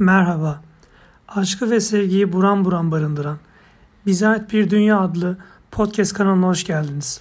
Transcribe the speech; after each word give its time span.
Merhaba. 0.00 0.60
Aşkı 1.28 1.70
ve 1.70 1.80
sevgiyi 1.80 2.32
buram 2.32 2.64
buram 2.64 2.90
barındıran 2.90 3.38
Bize 4.06 4.28
Ait 4.28 4.52
Bir 4.52 4.70
Dünya 4.70 5.00
adlı 5.00 5.38
podcast 5.70 6.12
kanalına 6.12 6.46
hoş 6.46 6.64
geldiniz. 6.64 7.20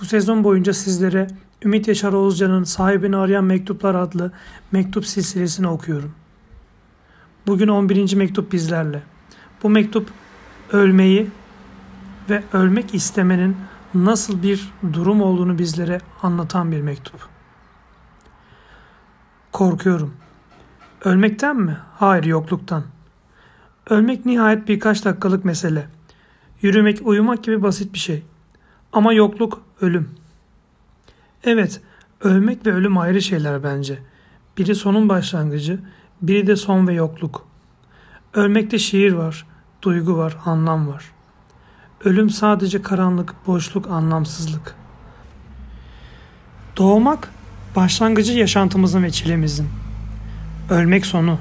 Bu 0.00 0.04
sezon 0.04 0.44
boyunca 0.44 0.72
sizlere 0.72 1.26
Ümit 1.62 1.88
Yaşar 1.88 2.12
Oğuzcan'ın 2.12 2.64
Sahibini 2.64 3.16
Arayan 3.16 3.44
Mektuplar 3.44 3.94
adlı 3.94 4.32
mektup 4.72 5.06
silsilesini 5.06 5.68
okuyorum. 5.68 6.12
Bugün 7.46 7.68
11. 7.68 8.14
mektup 8.14 8.52
bizlerle. 8.52 9.02
Bu 9.62 9.70
mektup 9.70 10.10
ölmeyi 10.72 11.30
ve 12.30 12.42
ölmek 12.52 12.94
istemenin 12.94 13.56
nasıl 13.94 14.42
bir 14.42 14.72
durum 14.92 15.22
olduğunu 15.22 15.58
bizlere 15.58 16.00
anlatan 16.22 16.72
bir 16.72 16.80
mektup. 16.80 17.28
Korkuyorum. 19.52 20.25
Ölmekten 21.06 21.56
mi? 21.56 21.76
Hayır, 21.94 22.24
yokluktan. 22.24 22.84
Ölmek 23.90 24.26
nihayet 24.26 24.68
birkaç 24.68 25.04
dakikalık 25.04 25.44
mesele. 25.44 25.86
Yürümek, 26.62 27.06
uyumak 27.06 27.44
gibi 27.44 27.62
basit 27.62 27.94
bir 27.94 27.98
şey. 27.98 28.22
Ama 28.92 29.12
yokluk 29.12 29.62
ölüm. 29.80 30.10
Evet, 31.44 31.80
ölmek 32.20 32.66
ve 32.66 32.72
ölüm 32.72 32.98
ayrı 32.98 33.22
şeyler 33.22 33.64
bence. 33.64 33.98
Biri 34.58 34.74
sonun 34.74 35.08
başlangıcı, 35.08 35.80
biri 36.22 36.46
de 36.46 36.56
son 36.56 36.86
ve 36.86 36.94
yokluk. 36.94 37.46
Ölmekte 38.34 38.78
şiir 38.78 39.12
var, 39.12 39.46
duygu 39.82 40.16
var, 40.16 40.36
anlam 40.44 40.88
var. 40.88 41.04
Ölüm 42.04 42.30
sadece 42.30 42.82
karanlık, 42.82 43.34
boşluk, 43.46 43.90
anlamsızlık. 43.90 44.74
Doğmak 46.76 47.30
başlangıcı 47.76 48.32
yaşantımızın 48.32 49.02
ve 49.02 49.10
çilemizin. 49.10 49.85
Ölmek 50.70 51.06
sonu. 51.06 51.38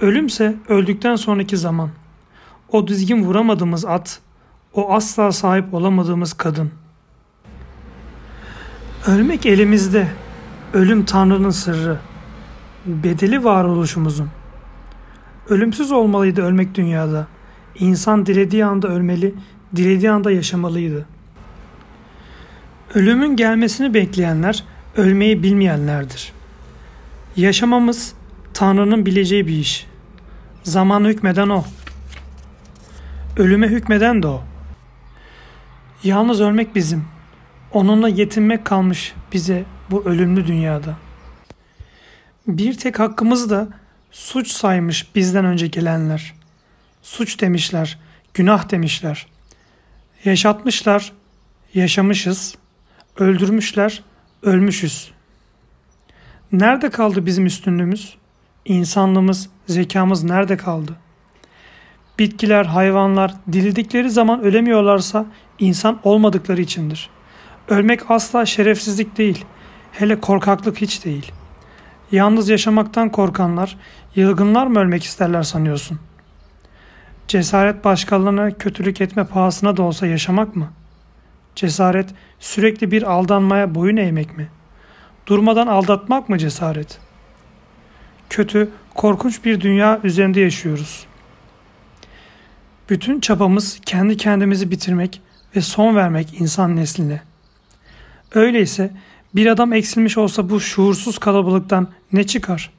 Ölümse 0.00 0.56
öldükten 0.68 1.16
sonraki 1.16 1.56
zaman. 1.56 1.90
O 2.72 2.88
dizgin 2.88 3.24
vuramadığımız 3.24 3.84
at, 3.84 4.20
o 4.74 4.92
asla 4.92 5.32
sahip 5.32 5.74
olamadığımız 5.74 6.32
kadın. 6.32 6.70
Ölmek 9.06 9.46
elimizde. 9.46 10.08
Ölüm 10.72 11.04
Tanrı'nın 11.04 11.50
sırrı. 11.50 11.98
Bedeli 12.86 13.44
varoluşumuzun. 13.44 14.28
Ölümsüz 15.48 15.92
olmalıydı 15.92 16.42
ölmek 16.42 16.74
dünyada. 16.74 17.26
İnsan 17.78 18.26
dilediği 18.26 18.64
anda 18.64 18.88
ölmeli, 18.88 19.34
dilediği 19.76 20.10
anda 20.10 20.30
yaşamalıydı. 20.30 21.06
Ölümün 22.94 23.36
gelmesini 23.36 23.94
bekleyenler 23.94 24.64
ölmeyi 24.96 25.42
bilmeyenlerdir. 25.42 26.35
Yaşamamız 27.36 28.14
Tanrı'nın 28.54 29.06
bileceği 29.06 29.46
bir 29.46 29.56
iş. 29.56 29.86
Zaman 30.62 31.04
hükmeden 31.04 31.48
o. 31.48 31.64
Ölüme 33.36 33.68
hükmeden 33.68 34.22
de 34.22 34.26
o. 34.26 34.42
Yalnız 36.04 36.40
ölmek 36.40 36.74
bizim. 36.74 37.04
Onunla 37.72 38.08
yetinmek 38.08 38.64
kalmış 38.64 39.14
bize 39.32 39.64
bu 39.90 40.04
ölümlü 40.04 40.46
dünyada. 40.46 40.96
Bir 42.46 42.78
tek 42.78 42.98
hakkımız 42.98 43.50
da 43.50 43.68
suç 44.10 44.50
saymış 44.50 45.14
bizden 45.14 45.44
önce 45.44 45.66
gelenler. 45.66 46.34
Suç 47.02 47.40
demişler, 47.40 47.98
günah 48.34 48.70
demişler. 48.70 49.26
Yaşatmışlar, 50.24 51.12
yaşamışız. 51.74 52.54
Öldürmüşler, 53.18 54.02
ölmüşüz. 54.42 55.15
Nerede 56.52 56.90
kaldı 56.90 57.26
bizim 57.26 57.46
üstünlüğümüz? 57.46 58.16
İnsanlığımız, 58.64 59.48
zekamız 59.66 60.24
nerede 60.24 60.56
kaldı? 60.56 60.92
Bitkiler, 62.18 62.64
hayvanlar 62.64 63.34
dilidikleri 63.52 64.10
zaman 64.10 64.40
ölemiyorlarsa 64.42 65.26
insan 65.58 66.00
olmadıkları 66.04 66.60
içindir. 66.60 67.10
Ölmek 67.68 68.10
asla 68.10 68.46
şerefsizlik 68.46 69.18
değil, 69.18 69.44
hele 69.92 70.20
korkaklık 70.20 70.80
hiç 70.80 71.04
değil. 71.04 71.32
Yalnız 72.12 72.48
yaşamaktan 72.48 73.12
korkanlar, 73.12 73.78
yılgınlar 74.14 74.66
mı 74.66 74.78
ölmek 74.78 75.04
isterler 75.04 75.42
sanıyorsun? 75.42 75.98
Cesaret 77.28 77.84
başkalarına 77.84 78.50
kötülük 78.50 79.00
etme 79.00 79.24
pahasına 79.24 79.76
da 79.76 79.82
olsa 79.82 80.06
yaşamak 80.06 80.56
mı? 80.56 80.68
Cesaret 81.54 82.08
sürekli 82.38 82.90
bir 82.90 83.02
aldanmaya 83.02 83.74
boyun 83.74 83.96
eğmek 83.96 84.36
mi? 84.36 84.48
Durmadan 85.26 85.66
aldatmak 85.66 86.28
mı 86.28 86.38
cesaret? 86.38 86.98
Kötü, 88.30 88.70
korkunç 88.94 89.44
bir 89.44 89.60
dünya 89.60 90.00
üzerinde 90.04 90.40
yaşıyoruz. 90.40 91.06
Bütün 92.90 93.20
çabamız 93.20 93.80
kendi 93.86 94.16
kendimizi 94.16 94.70
bitirmek 94.70 95.22
ve 95.56 95.60
son 95.60 95.96
vermek 95.96 96.40
insan 96.40 96.76
nesline. 96.76 97.22
Öyleyse 98.34 98.90
bir 99.34 99.46
adam 99.46 99.72
eksilmiş 99.72 100.18
olsa 100.18 100.50
bu 100.50 100.60
şuursuz 100.60 101.18
kalabalıktan 101.18 101.88
ne 102.12 102.26
çıkar? 102.26 102.70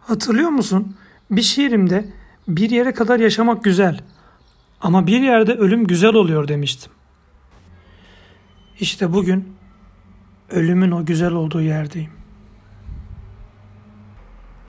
Hatırlıyor 0.00 0.50
musun? 0.50 0.96
Bir 1.30 1.42
şiirimde 1.42 2.08
bir 2.48 2.70
yere 2.70 2.94
kadar 2.94 3.20
yaşamak 3.20 3.64
güzel 3.64 4.00
ama 4.80 5.06
bir 5.06 5.20
yerde 5.20 5.52
ölüm 5.52 5.86
güzel 5.86 6.14
oluyor 6.14 6.48
demiştim. 6.48 6.92
İşte 8.80 9.12
bugün 9.12 9.57
ölümün 10.50 10.90
o 10.90 11.06
güzel 11.06 11.32
olduğu 11.32 11.62
yerdeyim. 11.62 12.17